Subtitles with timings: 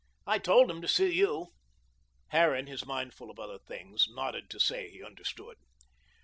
[0.25, 1.49] I told him to see you."
[2.29, 5.57] Harran, his mind full of other things, nodded to say he understood.